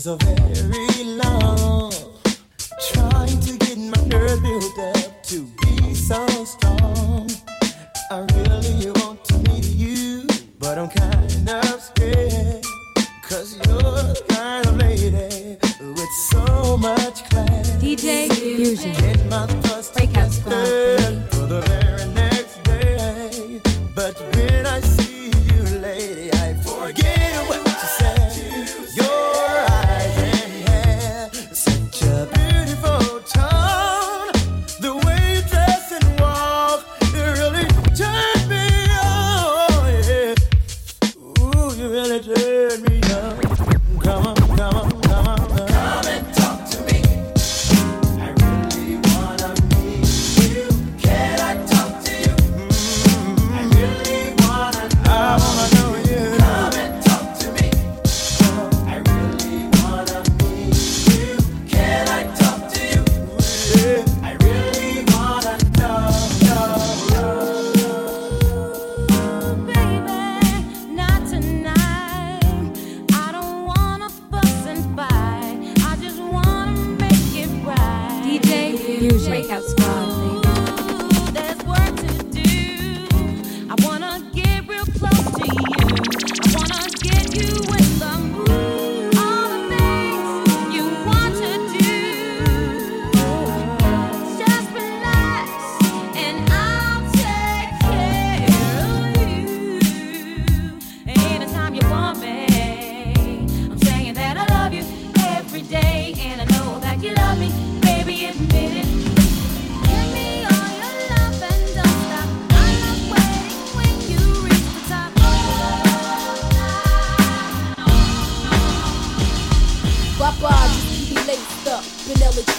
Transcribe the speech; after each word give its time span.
so 0.00 0.16
very 0.16 1.04
long. 1.04 1.92
Trying 2.90 3.38
to 3.40 3.58
get 3.58 3.76
my 3.76 4.02
nerve 4.06 4.42
built 4.42 4.78
up 4.78 5.22
to 5.24 5.46
be 5.60 5.94
so 5.94 6.26
strong. 6.46 7.30
I 8.10 8.20
really 8.34 8.90
want 8.92 9.22
to 9.26 9.38
meet 9.50 9.66
you, 9.66 10.26
but 10.58 10.78
I'm 10.78 10.88
kind 10.88 11.50
of 11.50 11.82
scared. 11.82 12.64
Cause 13.22 13.56
you're 13.66 13.82
the 13.82 14.24
kind 14.30 14.66
of 14.66 14.76
lady 14.78 15.58
with 15.80 16.12
so 16.30 16.78
much 16.78 17.28
class. 17.28 17.68
DJ 17.72 18.32
Fusion. 18.32 19.69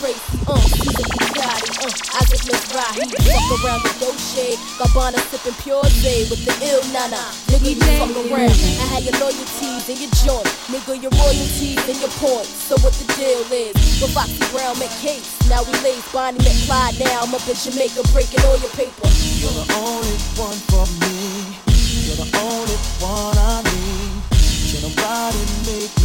Tracy, 0.01 0.17
uh, 0.49 0.57
Caesar 0.57 1.05
Bugatti, 1.13 1.77
uh, 1.77 2.17
I 2.17 2.25
just 2.25 2.49
miss 2.49 2.73
Rahi. 2.73 3.05
Fuck 3.05 3.53
around 3.61 3.85
the 3.85 3.93
Dolce, 4.01 4.57
Gabbana 4.81 5.21
sipping 5.29 5.53
pure 5.61 5.85
J 6.01 6.25
with 6.25 6.41
the 6.41 6.49
ill 6.73 6.81
nana. 6.89 7.21
Nigga, 7.53 7.77
you 7.77 7.85
fuck 8.01 8.09
around. 8.09 8.49
I 8.81 8.85
had 8.89 9.05
your 9.05 9.13
loyalties 9.21 9.85
and 9.93 10.01
your 10.01 10.09
joint. 10.25 10.49
Nigga, 10.73 10.97
your 10.97 11.13
royalties 11.21 11.85
and 11.85 12.01
your 12.01 12.09
points. 12.17 12.49
So 12.49 12.81
what 12.81 12.97
the 12.97 13.05
deal 13.13 13.45
is? 13.53 13.77
With 14.01 14.09
Foxy 14.17 14.41
Brown 14.49 14.73
met 14.81 14.89
Case. 15.05 15.37
Now 15.45 15.61
we 15.69 15.77
lace 15.85 16.01
Bonnie 16.09 16.41
Clyde. 16.65 16.97
Now 16.97 17.21
I'm 17.21 17.37
up 17.37 17.45
in 17.45 17.53
Jamaica 17.53 18.01
breaking 18.09 18.41
all 18.49 18.57
your 18.57 18.73
paper. 18.73 19.05
You're 19.37 19.53
the 19.53 19.69
only 19.85 20.17
one 20.33 20.57
for 20.65 20.89
me. 20.97 21.45
You're 22.09 22.17
the 22.17 22.29
only 22.41 22.77
one 23.05 23.37
I 23.37 23.61
need. 23.69 24.17
Can 24.65 24.81
nobody 24.81 25.45
make 25.69 26.00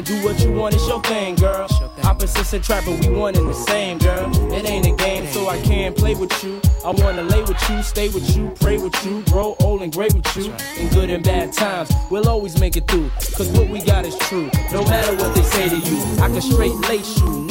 corner, 0.00 0.20
do 0.20 0.24
what 0.24 0.40
you 0.40 0.52
want, 0.52 0.74
it's 0.74 0.86
your 0.86 1.02
thing, 1.02 1.34
girl. 1.36 1.66
Opposites 2.04 2.52
attract, 2.52 2.86
but 2.86 2.98
we 3.00 3.08
one 3.08 3.36
and 3.36 3.48
the 3.48 3.54
same, 3.54 3.98
girl. 3.98 4.30
It 4.52 4.68
ain't 4.68 4.86
a 4.86 4.92
game, 4.92 5.26
so 5.32 5.48
I 5.48 5.60
can't 5.62 5.96
play 5.96 6.14
with 6.14 6.32
you. 6.42 6.60
I 6.84 6.90
wanna 6.90 7.22
lay 7.22 7.42
with 7.42 7.60
you, 7.68 7.82
stay 7.82 8.08
with 8.08 8.36
you, 8.36 8.52
pray 8.60 8.78
with 8.78 8.94
you, 9.04 9.22
grow 9.30 9.56
old 9.60 9.82
and 9.82 9.92
great 9.92 10.14
with 10.14 10.36
you. 10.36 10.52
In 10.78 10.88
good 10.88 11.10
and 11.10 11.22
bad 11.22 11.52
times, 11.52 11.90
we'll 12.10 12.28
always 12.28 12.58
make 12.58 12.76
it 12.76 12.86
through. 12.88 13.10
Cause 13.36 13.48
what 13.48 13.68
we 13.68 13.82
got 13.82 14.06
is 14.06 14.16
true, 14.18 14.50
no 14.72 14.82
matter 14.84 15.14
what 15.16 15.34
they 15.34 15.42
say 15.42 15.68
to 15.68 15.76
you. 15.76 15.98
I 16.22 16.28
can 16.28 16.40
straight 16.40 16.74
lace 16.88 17.20
you, 17.20 17.46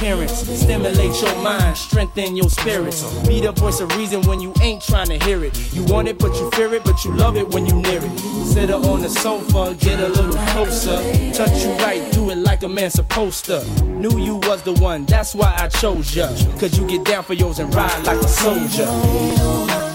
appearance. 0.00 0.48
Stimulate 0.48 1.20
your 1.20 1.42
mind, 1.42 1.76
strengthen 1.76 2.34
your 2.34 2.48
spirits. 2.48 3.02
Be 3.28 3.40
the 3.40 3.52
voice 3.52 3.80
of 3.80 3.94
reason 3.96 4.22
when 4.22 4.40
you 4.40 4.52
ain't 4.62 4.82
trying 4.82 5.08
to 5.08 5.18
hear 5.24 5.44
it. 5.44 5.74
You 5.74 5.84
want 5.84 6.08
it, 6.08 6.18
but 6.18 6.34
you 6.36 6.50
fear 6.52 6.72
it, 6.72 6.84
but 6.84 7.04
you 7.04 7.14
love 7.14 7.36
it 7.36 7.46
when 7.48 7.66
you 7.66 7.74
near 7.74 8.00
it. 8.02 8.18
Sit 8.46 8.70
her 8.70 8.76
on 8.76 9.02
the 9.02 9.10
sofa, 9.10 9.74
get 9.78 10.00
a 10.00 10.08
little 10.08 10.32
closer. 10.52 10.96
Touch 11.34 11.62
you 11.62 11.72
right, 11.84 12.10
do 12.12 12.30
it 12.30 12.38
like 12.38 12.62
a 12.62 12.68
man 12.68 12.90
supposed 12.90 13.44
to. 13.46 13.62
Knew 13.84 14.18
you 14.18 14.36
was 14.36 14.62
the 14.62 14.72
one, 14.74 15.04
that's 15.04 15.34
why 15.34 15.54
I 15.58 15.68
chose 15.68 16.16
ya. 16.16 16.28
Cause 16.58 16.78
you 16.78 16.86
get 16.86 17.04
down 17.04 17.22
for 17.22 17.34
yours 17.34 17.58
and 17.58 17.72
ride 17.74 18.06
like 18.06 18.20
a 18.20 18.28
soldier. 18.28 19.89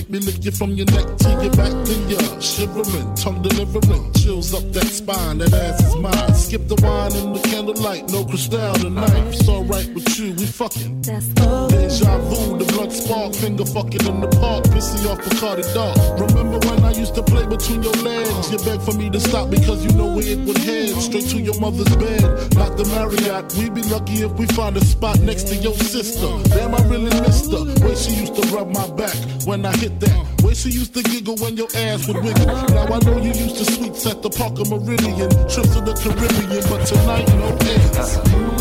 Make 0.00 0.08
me 0.08 0.18
lick 0.20 0.42
you 0.42 0.50
from 0.50 0.70
your 0.70 0.86
neck 0.86 1.04
to 1.18 1.28
your 1.44 1.52
back 1.60 1.76
to 1.84 1.92
your 2.08 2.40
shivering, 2.40 3.14
tongue 3.16 3.42
delivering, 3.42 4.10
chills 4.14 4.54
up 4.54 4.64
that 4.72 4.86
spine. 4.86 5.36
That 5.36 5.52
ass 5.52 5.84
is 5.84 5.94
mine. 5.96 6.34
Skip 6.34 6.68
the 6.68 6.76
wine 6.76 7.12
and 7.12 7.36
the 7.36 7.40
candlelight, 7.80 8.10
no 8.10 8.24
crystal 8.24 8.72
tonight. 8.74 9.26
It's 9.28 9.48
alright 9.48 9.88
with 9.94 10.18
you, 10.18 10.32
we 10.34 10.46
fucking. 10.46 11.02
Deja 11.02 12.18
vu, 12.18 12.58
the 12.58 12.64
blood 12.72 12.92
spark, 12.92 13.34
finger 13.34 13.64
fucking 13.64 14.06
in 14.06 14.20
the 14.20 14.28
park, 14.40 14.64
pissy 14.66 15.08
off 15.10 15.22
the 15.24 15.30
Bacardi 15.30 15.74
Dark. 15.74 15.96
Remember 16.20 16.58
when 16.68 16.84
I 16.84 16.92
used 16.92 17.14
to 17.14 17.22
play 17.22 17.46
between 17.46 17.82
your 17.82 17.94
legs? 18.04 18.50
You 18.50 18.58
begged 18.58 18.82
for 18.82 18.92
me 18.92 19.10
to 19.10 19.20
stop 19.20 19.50
because 19.50 19.84
you 19.84 19.92
know 19.92 20.14
where 20.14 20.26
it 20.26 20.38
would 20.38 20.58
head. 20.58 20.90
Straight 21.00 21.28
to 21.30 21.40
your 21.40 21.58
mother's 21.60 21.94
bed, 21.96 22.22
not 22.54 22.76
the 22.76 22.84
Marriott. 22.94 23.54
We'd 23.54 23.74
be 23.74 23.82
lucky 23.82 24.22
if 24.22 24.32
we 24.32 24.46
find 24.46 24.76
a 24.76 24.84
spot 24.84 25.20
next 25.20 25.48
to 25.48 25.56
your 25.56 25.74
sister. 25.74 26.28
Damn, 26.50 26.74
I 26.74 26.82
really 26.84 27.10
missed 27.20 27.52
her. 27.52 27.64
Way 27.84 27.94
she 27.94 28.12
used 28.12 28.36
to 28.36 28.42
rub 28.54 28.68
my 28.68 28.88
back 28.92 29.16
when 29.46 29.64
I 29.64 29.76
hit 29.76 30.00
that. 30.00 30.42
Way 30.42 30.54
she 30.54 30.70
used 30.70 30.94
to 30.94 31.02
giggle 31.02 31.36
when 31.36 31.56
your 31.56 31.68
ass 31.74 32.06
would 32.08 32.22
wiggle. 32.22 32.46
Now 32.46 32.86
I 32.86 32.98
know 33.04 33.18
you 33.18 33.32
used 33.32 33.56
to 33.56 33.64
sweets 33.64 34.06
at 34.06 34.22
the 34.22 34.30
Parker 34.30 34.64
Meridien, 34.64 35.30
trips 35.52 35.74
to 35.74 35.80
the 35.80 35.94
Caribbean, 35.94 36.64
but 36.68 36.86
tonight 36.86 37.28
no 37.36 37.69
ends. 37.70 38.59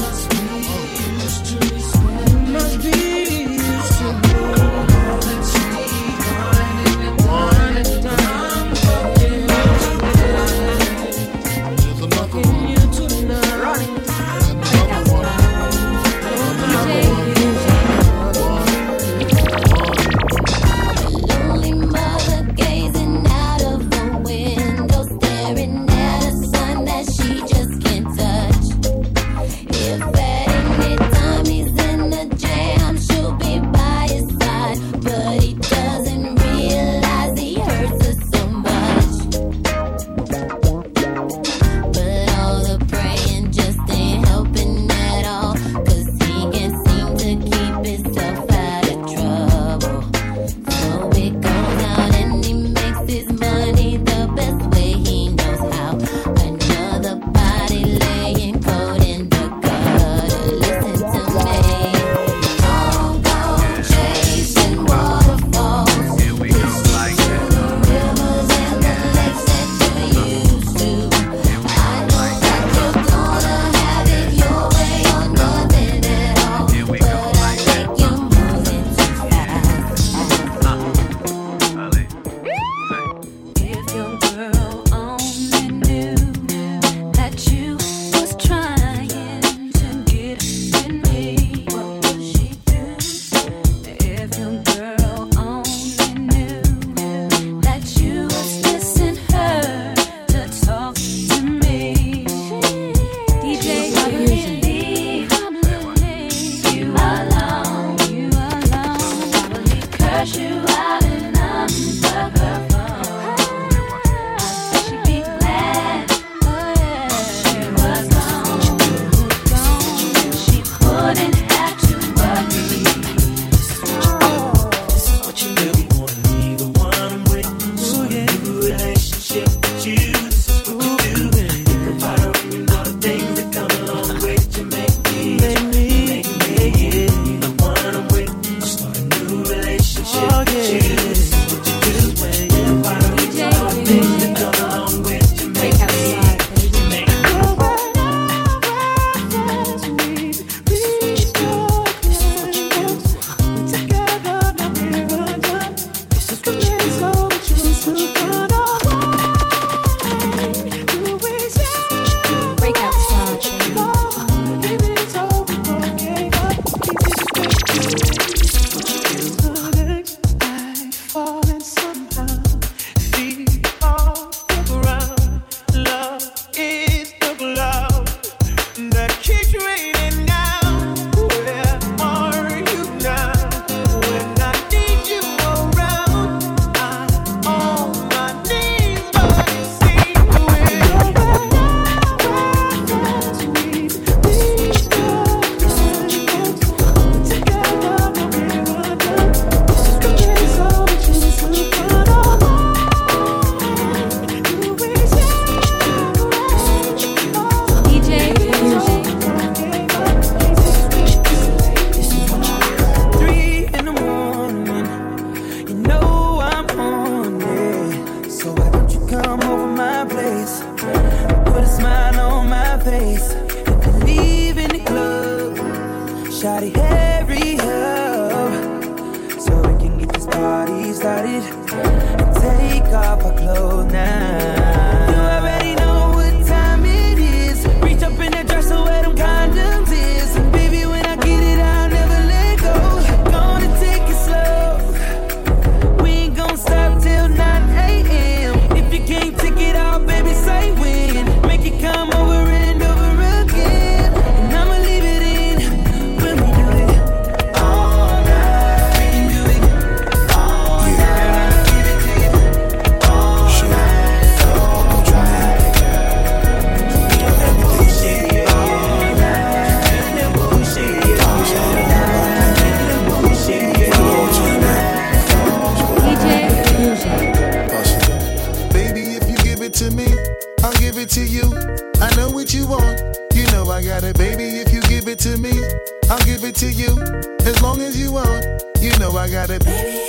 it 286.49 286.56
to 286.56 286.71
you. 286.71 286.97
As 287.45 287.61
long 287.61 287.81
as 287.81 287.95
you 287.99 288.11
want, 288.11 288.44
you 288.81 288.97
know 288.97 289.11
I 289.11 289.29
got 289.29 289.49
it. 289.49 289.63
Baby, 289.63 290.08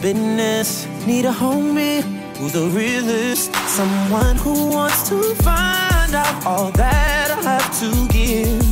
Business. 0.00 0.86
Need 1.06 1.24
a 1.24 1.32
homie 1.32 2.02
who's 2.36 2.52
the 2.52 2.66
realest. 2.68 3.54
Someone 3.66 4.36
who 4.36 4.70
wants 4.70 5.08
to 5.08 5.34
find 5.36 6.14
out 6.14 6.46
all 6.46 6.70
that 6.72 7.30
I 7.30 7.42
have 7.42 7.68
to 7.80 8.08
give. 8.08 8.62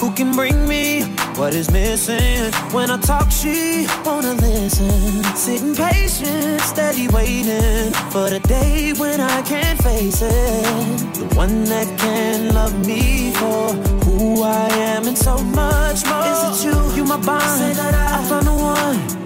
Who 0.00 0.12
can 0.12 0.32
bring 0.32 0.68
me 0.68 1.02
what 1.36 1.54
is 1.54 1.70
missing? 1.70 2.52
When 2.72 2.90
I 2.90 2.98
talk, 2.98 3.30
she 3.30 3.86
wanna 4.04 4.34
listen. 4.34 5.24
Sitting 5.34 5.74
patient, 5.74 6.60
steady 6.60 7.08
waiting 7.08 7.92
for 8.10 8.28
the 8.30 8.40
day 8.46 8.92
when 8.92 9.20
I 9.20 9.42
can 9.42 9.76
face 9.78 10.22
it. 10.22 11.14
The 11.14 11.26
one 11.34 11.64
that 11.64 11.88
can 11.98 12.54
love 12.54 12.74
me 12.86 13.32
for 13.32 13.72
who 14.04 14.42
I 14.42 14.68
am 14.92 15.06
and 15.06 15.18
so 15.18 15.38
much 15.38 16.06
more. 16.06 16.50
Is 16.50 16.64
it 16.64 16.66
you? 16.66 16.96
You 16.96 17.04
my 17.04 17.16
bond. 17.16 17.62
I 17.78 18.24
found 18.28 18.46
the 18.46 18.54
one. 18.54 19.25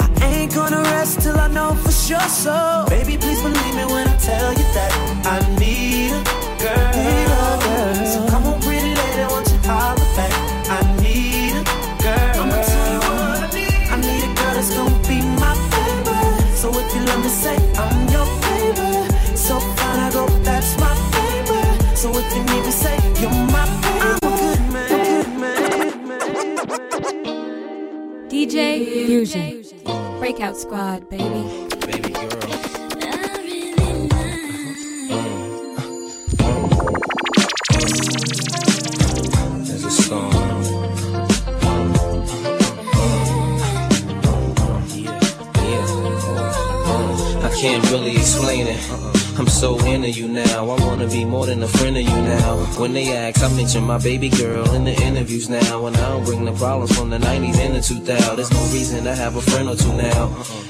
I 0.70 0.72
ain't 0.72 0.84
gonna 0.84 0.96
rest 0.96 1.20
till 1.20 1.36
I 1.36 1.48
know 1.48 1.74
for 1.74 1.90
sure. 1.90 2.20
So, 2.28 2.84
baby, 2.88 3.16
please 3.18 3.42
believe 3.42 3.74
me 3.74 3.84
when 3.86 4.06
I 4.06 4.16
tell 4.18 4.52
you 4.52 4.62
that 4.74 4.92
I 5.26 5.40
need 5.58 6.12
a 6.12 6.22
girl. 6.62 6.92
Need 6.94 7.26
a 7.26 7.58
girl. 7.66 8.06
So 8.06 8.18
come 8.30 8.46
on, 8.46 8.60
pretty 8.62 8.94
lady, 8.94 9.26
won't 9.26 9.50
you 9.50 9.58
holler 9.66 10.06
back? 10.14 10.32
I 10.70 10.80
need 11.02 11.56
a 11.58 11.64
girl. 11.98 12.42
I'ma 12.42 12.62
tell 12.62 12.86
you 12.92 13.00
what 13.02 13.42
I 13.42 13.50
need. 13.50 13.74
I 13.90 13.96
need 13.98 14.22
a 14.22 14.30
girl 14.38 14.54
that's 14.54 14.70
gonna 14.70 15.08
be 15.10 15.18
my 15.42 15.54
favorite. 15.74 16.54
So 16.54 16.68
if 16.70 16.94
you 16.94 17.02
let 17.02 17.18
me 17.18 17.28
say 17.28 17.56
I'm 17.74 18.08
your 18.14 18.26
favorite, 18.46 19.10
so 19.36 19.58
fine 19.58 19.98
I 19.98 20.10
go, 20.12 20.22
that's 20.46 20.78
my 20.78 20.94
favorite. 21.10 21.98
So 21.98 22.14
if 22.14 22.30
you 22.30 22.42
need 22.46 22.62
me, 22.62 22.70
say 22.70 22.96
you're 23.18 23.34
my 23.50 23.66
favorite. 23.82 24.22
I'm 24.22 24.30
a 24.30 24.38
good 24.38 24.62
man. 24.70 25.18
DJ 28.30 28.86
Fusion. 29.06 29.59
Breakout 30.30 30.56
Squad, 30.56 31.08
baby. 31.08 31.24
Baby 31.24 31.59
so 49.60 49.78
into 49.84 50.08
you 50.08 50.26
now. 50.26 50.70
I 50.70 50.80
wanna 50.80 51.06
be 51.06 51.22
more 51.22 51.44
than 51.44 51.62
a 51.62 51.68
friend 51.68 51.94
of 51.94 52.02
you 52.02 52.08
now. 52.08 52.56
When 52.80 52.94
they 52.94 53.12
ask, 53.12 53.42
I 53.42 53.48
mention 53.54 53.84
my 53.84 53.98
baby 53.98 54.30
girl 54.30 54.64
in 54.72 54.84
the 54.84 54.94
interviews 55.02 55.50
now. 55.50 55.84
And 55.84 55.94
I 55.98 56.08
don't 56.12 56.24
bring 56.24 56.46
the 56.46 56.52
problems 56.52 56.96
from 56.96 57.10
the 57.10 57.18
90s 57.18 57.58
and 57.58 57.74
the 57.74 57.80
2000s. 57.80 58.36
There's 58.36 58.50
no 58.50 58.62
reason 58.72 59.04
to 59.04 59.14
have 59.14 59.36
a 59.36 59.42
friend 59.42 59.68
or 59.68 59.76
two 59.76 59.92
now. 59.92 60.69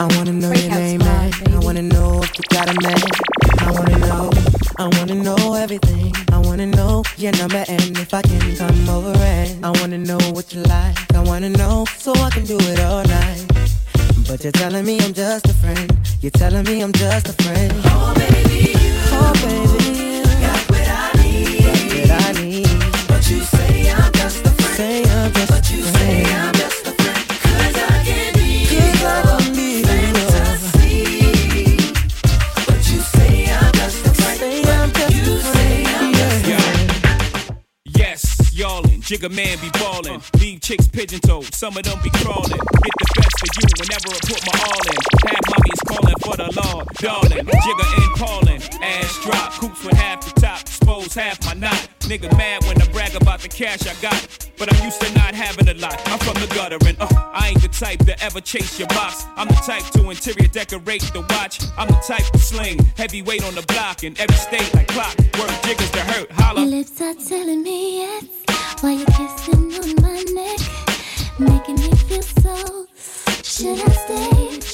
I 0.00 0.06
wanna 0.14 0.32
know 0.32 0.52
your 0.52 0.70
name, 0.70 0.98
man. 1.00 1.32
I 1.50 1.58
wanna 1.58 1.82
know 1.82 2.20
if 2.22 2.38
you 2.38 2.44
got 2.50 2.68
a 2.68 2.74
man. 2.82 3.02
I 3.58 3.70
wanna 3.72 3.98
know. 3.98 4.30
I 4.78 4.86
wanna 4.96 5.14
know 5.16 5.54
everything. 5.54 6.12
I 6.30 6.38
wanna 6.38 6.66
know 6.66 7.02
your 7.16 7.32
number 7.32 7.64
and 7.66 7.98
if 7.98 8.14
I 8.14 8.22
can 8.22 8.56
come 8.56 8.88
over 8.88 9.18
and 9.18 9.66
I 9.66 9.70
wanna 9.80 9.98
know 9.98 10.18
what 10.32 10.54
you 10.54 10.62
like. 10.62 10.96
I 11.14 11.20
wanna 11.24 11.48
know 11.50 11.84
so 11.98 12.12
I 12.12 12.30
can 12.30 12.44
do 12.44 12.58
it 12.60 12.78
all 12.78 13.02
night. 13.04 13.44
But 14.28 14.44
you're 14.44 14.52
telling 14.52 14.84
me 14.84 15.00
I'm 15.00 15.12
just 15.12 15.46
a 15.46 15.54
friend. 15.54 15.92
You're 16.20 16.30
telling 16.30 16.64
me 16.64 16.80
I'm 16.80 16.92
just 16.92 17.28
a 17.28 17.42
friend. 17.42 17.72
Oh 17.86 18.14
baby, 18.14 18.70
you. 18.70 18.92
Oh 19.10 19.32
baby, 19.42 19.67
Jigga 39.08 39.34
man 39.34 39.56
be 39.64 39.70
ballin', 39.70 40.20
leave 40.38 40.60
chicks 40.60 40.86
pigeon 40.86 41.18
toed, 41.20 41.54
some 41.54 41.74
of 41.78 41.82
them 41.82 41.98
be 42.04 42.10
crawlin'. 42.20 42.60
Get 42.60 42.94
the 43.00 43.08
best 43.16 43.40
for 43.40 43.48
you 43.56 43.66
whenever 43.80 44.08
I 44.12 44.20
put 44.20 44.40
my 44.44 44.52
all 44.68 44.84
in. 44.84 45.00
Half 45.24 45.44
mommy's 45.48 45.82
callin' 45.88 46.18
for 46.20 46.36
the 46.36 46.48
law, 46.60 46.84
darling. 47.00 47.46
Jigga 47.48 47.86
and 48.04 48.12
callin', 48.20 48.60
ass 48.84 49.18
drop, 49.24 49.52
coops 49.52 49.82
with 49.82 49.96
half 49.96 50.20
the 50.20 50.38
top, 50.38 50.60
expose 50.60 51.14
half 51.14 51.42
my 51.46 51.54
knot. 51.54 51.88
Nigga 52.00 52.36
mad 52.36 52.62
when 52.64 52.82
I 52.82 52.86
brag 52.92 53.14
about 53.14 53.40
the 53.40 53.48
cash 53.48 53.86
I 53.86 53.94
got, 54.02 54.50
but 54.58 54.68
I'm 54.76 54.84
used 54.84 55.00
to 55.00 55.10
not 55.14 55.34
having 55.34 55.70
a 55.70 55.74
lot. 55.80 55.96
I'm 56.04 56.18
from 56.18 56.34
the 56.34 56.54
gutter 56.54 56.76
and 56.86 57.00
uh, 57.00 57.08
I 57.32 57.48
ain't 57.48 57.62
the 57.62 57.68
type 57.68 58.00
to 58.00 58.22
ever 58.22 58.42
chase 58.42 58.78
your 58.78 58.88
box. 58.88 59.24
I'm 59.36 59.48
the 59.48 59.54
type 59.64 59.84
to 59.92 60.10
interior 60.10 60.48
decorate 60.48 61.00
the 61.14 61.24
watch. 61.30 61.64
I'm 61.78 61.88
the 61.88 61.96
type 62.06 62.26
to 62.32 62.38
sling 62.38 62.84
heavyweight 62.98 63.42
on 63.42 63.54
the 63.54 63.62
block 63.62 64.04
in 64.04 64.20
every 64.20 64.36
state 64.36 64.68
like 64.74 64.88
clock. 64.88 65.16
Work 65.40 65.48
jiggers 65.64 65.90
to 65.92 66.00
hurt, 66.00 66.30
holla. 66.32 66.60
Your 66.60 66.76
lips 66.76 67.00
are 67.00 67.14
telling 67.14 67.62
me 67.62 68.00
yes. 68.02 68.37
Why 68.80 68.92
you 68.92 69.04
kissing 69.06 69.74
on 69.74 69.94
my 70.02 70.22
neck, 70.34 70.60
making 71.36 71.74
me 71.80 71.90
feel 71.96 72.22
so. 72.22 72.86
Should 73.42 73.80
I 73.80 73.90
stay? 73.90 74.67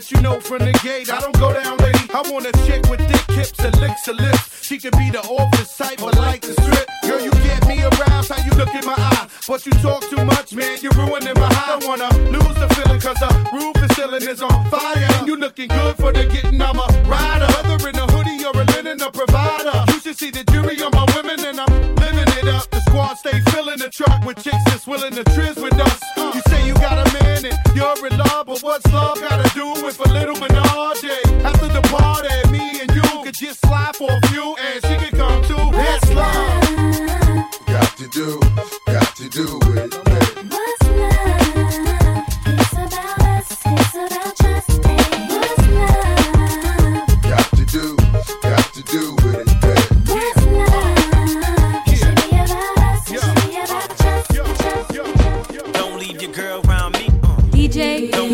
let 0.00 0.10
you 0.10 0.20
know 0.22 0.40
from 0.40 0.60
the 0.60 0.72
gate, 0.82 1.12
I 1.12 1.20
don't 1.20 1.38
go 1.38 1.52
down 1.52 1.76
lady. 1.76 1.98
I 2.14 2.22
want 2.30 2.46
a 2.46 2.52
chick 2.64 2.88
with 2.88 3.00
thick 3.00 3.36
hips 3.36 3.58
and 3.60 3.78
licks 3.80 4.06
her 4.06 4.14
lips. 4.14 4.64
She 4.64 4.78
could 4.78 4.96
be 4.96 5.10
the 5.10 5.19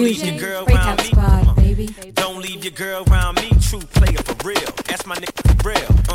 leave 0.06 0.24
your 0.24 0.38
girl 0.38 0.64
around 0.68 0.98
me. 0.98 2.12
Don't 2.12 2.40
leave 2.40 2.64
your 2.64 2.72
girl 2.72 3.04
around 3.08 3.36
me, 3.36 3.50
true 3.60 3.80
player 3.80 4.18
for 4.18 4.46
real. 4.46 4.60
That's 4.86 5.04
my 5.04 5.16
nigga 5.16 5.62
for 5.62 5.68
real. 5.68 6.05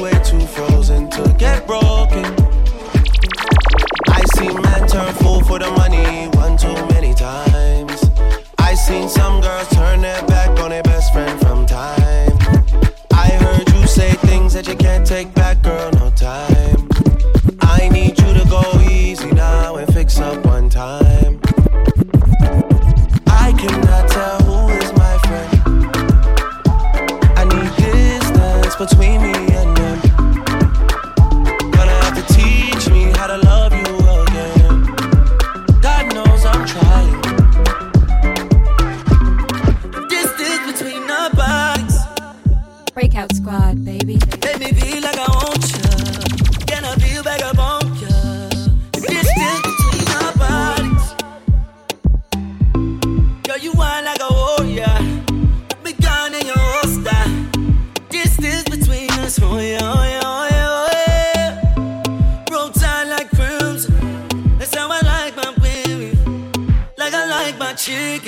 way 0.00 0.12
too 0.24 0.40
frozen 0.40 1.10
to 1.10 1.34
get 1.36 1.66
broken. 1.66 2.24
I 4.08 4.22
see 4.34 4.48
men 4.48 4.88
turn 4.88 5.12
fool 5.14 5.42
for 5.44 5.58
the 5.58 5.70
money 5.76 5.89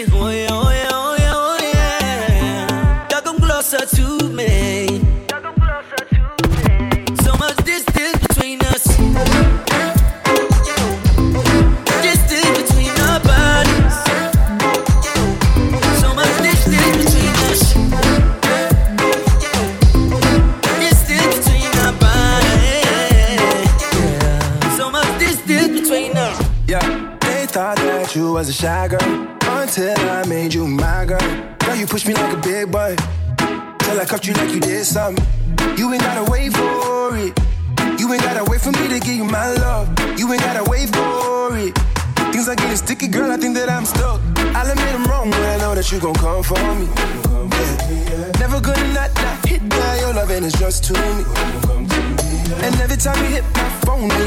que 0.05 0.11
voy 0.11 0.52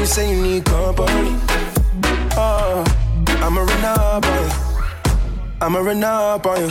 you 0.06 0.12
say 0.12 0.30
you 0.30 0.40
need 0.40 0.64
company. 0.64 1.34
Oh, 2.36 2.84
I'ma 3.44 3.60
run 3.60 3.84
up 3.84 4.24
on 4.24 4.44
you. 4.44 4.50
I'ma 5.60 5.78
run 5.80 6.04
up 6.04 6.46
on 6.46 6.60
you. 6.60 6.68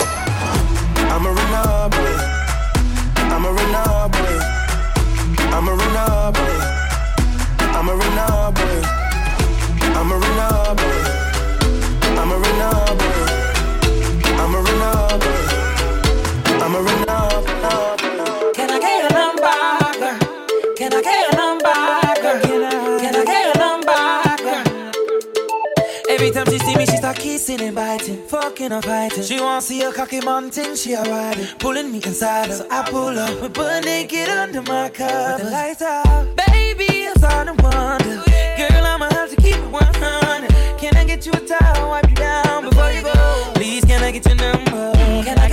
I'ma 1.12 1.30
run 1.38 1.54
up 1.54 1.94
on 1.94 2.04
you. 2.06 2.18
I'ma 3.34 3.48
run 3.56 3.74
up 3.74 4.16
on 4.16 4.26
you. 4.32 4.40
I'ma 5.56 5.72
run 5.80 5.96
up 5.96 6.38
on 6.38 6.48
you. 6.48 6.64
I'ma 7.76 7.92
run 8.00 8.18
up 8.18 8.58
on 8.58 8.70
you. 8.72 8.82
I'ma 9.98 10.14
run 10.22 10.38
up 10.38 10.80
on 10.80 10.94
you. 10.96 11.12
I'ma 12.20 12.36
run 12.42 12.60
up 12.62 13.02
on 13.02 13.14
you. 13.16 13.34
I'ma 14.42 14.58
run 14.66 14.82
up 14.82 15.24
on 15.26 15.40
you. 15.48 16.64
I'ma 16.64 16.78
run 16.78 17.05
kissing 27.46 27.66
and 27.66 27.76
biting, 27.76 28.26
fucking 28.26 28.72
or 28.72 28.82
fighting. 28.82 29.22
She 29.22 29.40
wanna 29.40 29.60
see 29.60 29.82
a 29.82 29.92
cocky 29.92 30.20
mountain, 30.20 30.74
she 30.74 30.94
a 30.94 31.02
riding, 31.02 31.46
pulling 31.58 31.92
me 31.92 32.00
inside 32.04 32.48
her. 32.48 32.56
So 32.56 32.66
I 32.70 32.82
pull 32.90 33.16
up, 33.18 33.40
we 33.40 33.48
put 33.48 33.84
naked 33.84 34.28
under 34.28 34.62
my 34.62 34.88
cover. 34.88 35.34
With 35.34 35.44
the 35.44 35.50
lights 35.50 35.82
out, 35.82 36.26
baby, 36.36 37.06
I'm 37.06 37.14
starting 37.16 37.56
to 37.56 37.62
wonder. 37.62 38.22
Girl, 38.58 38.84
I'ma 38.84 39.08
have 39.10 39.30
to 39.30 39.36
keep 39.36 39.56
it 39.56 39.70
100. 39.70 40.50
Can 40.80 40.96
I 40.96 41.04
get 41.04 41.24
you 41.24 41.32
a 41.32 41.40
towel, 41.40 41.90
wipe 41.90 42.08
you 42.08 42.16
down 42.16 42.68
before 42.68 42.90
you 42.90 43.02
go? 43.02 43.52
Please, 43.54 43.84
can 43.84 44.02
I 44.02 44.10
get 44.10 44.26
your 44.26 44.34
number? 44.34 44.92
Can 45.22 45.38
I 45.38 45.45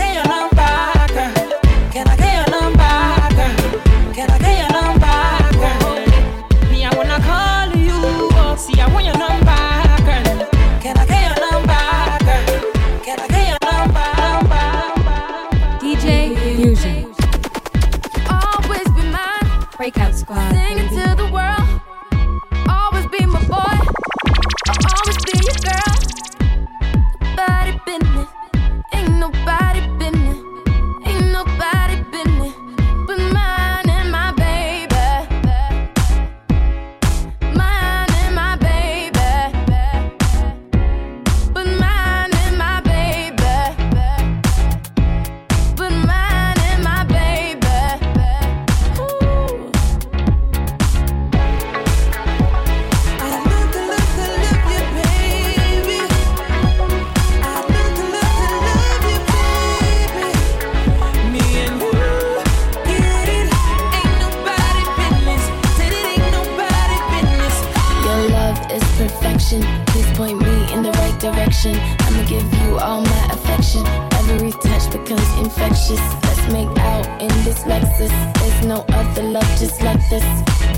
right 70.99 71.17
direction. 71.19 71.75
I'ma 72.05 72.23
give 72.27 72.47
you 72.61 72.79
all 72.79 73.01
my 73.01 73.25
affection. 73.31 73.85
Every 74.19 74.51
touch 74.51 74.91
becomes 74.91 75.29
infectious. 75.39 76.03
Let's 76.25 76.45
make 76.51 76.73
out 76.79 77.05
in 77.21 77.33
this 77.43 77.63
Lexus. 77.63 78.13
There's 78.39 78.65
no 78.65 78.85
other 78.89 79.23
love 79.23 79.51
just 79.59 79.81
like 79.81 80.01
this. 80.09 80.25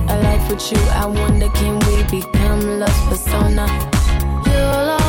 A 0.10 0.16
life 0.22 0.50
with 0.50 0.72
you, 0.72 0.80
I 0.92 1.06
wonder 1.06 1.50
can 1.50 1.80
we 1.88 2.04
become 2.20 2.80
love 2.80 3.00
persona? 3.10 3.66
You'll 4.46 5.05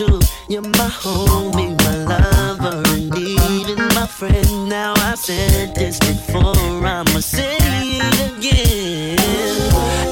too. 0.00 0.18
You're 0.48 0.62
my 0.62 0.90
homie, 1.02 1.76
my 1.84 1.96
lover, 2.04 2.82
and 2.94 3.18
even 3.18 3.78
my 3.94 4.06
friend. 4.06 4.68
Now 4.68 4.94
I 4.96 5.14
said 5.14 5.74
this 5.74 5.98
before, 5.98 6.86
I'ma 6.86 7.20
say 7.20 7.56
it 7.60 8.18
again. 8.30 9.16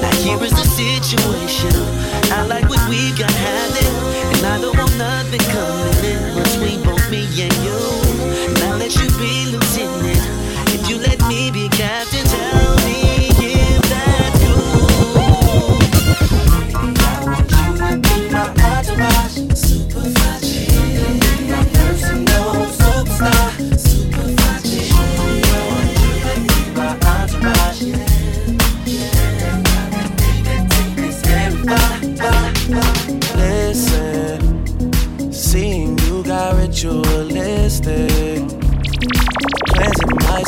Now 0.01 0.15
here 0.23 0.41
is 0.43 0.51
the 0.51 0.67
situation. 0.81 1.73
I 2.31 2.45
like 2.45 2.69
what 2.69 2.87
we 2.89 3.11
got. 3.17 3.31
happening. 3.31 3.78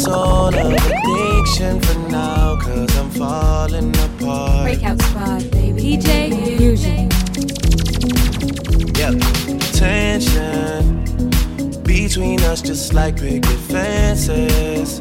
Cleansing 0.02 0.14
all 0.14 0.56
of 0.56 0.74
addiction 0.74 1.80
for 1.80 2.00
now, 2.10 2.58
cause 2.60 2.98
I'm 2.98 3.10
falling 3.12 3.96
apart. 3.96 4.64
Breakout 4.64 5.02
squad, 5.02 5.52
baby. 5.52 5.98
DJ 5.98 6.58
Fusion. 6.58 7.10
Yep. 8.98 9.14
Tension 9.74 11.04
between 11.84 12.40
us, 12.42 12.62
just 12.62 12.94
like 12.94 13.18
picket 13.18 13.46
fences. 13.46 15.00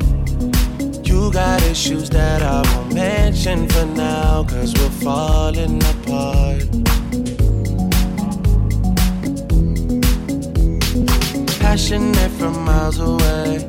You 1.09 1.33
got 1.33 1.63
issues 1.63 2.11
that 2.11 2.43
I 2.43 2.63
won't 2.75 2.93
mention 2.95 3.69
for 3.69 3.87
now, 3.87 4.45
cause 4.45 4.75
we're 4.75 4.91
falling 5.01 5.83
apart. 5.83 6.67
Passionate 11.59 12.31
from 12.33 12.65
miles 12.65 12.99
away, 12.99 13.69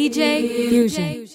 DJ 0.00 0.48
Fusion. 0.70 1.29